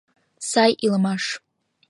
Сай 0.49 0.71
илымаш! 0.85 1.23